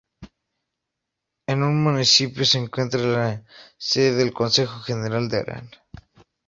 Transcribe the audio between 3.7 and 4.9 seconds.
sede del Consejo